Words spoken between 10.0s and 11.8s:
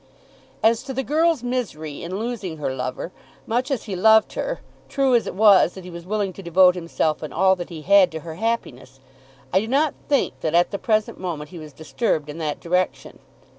think that at the present moment he was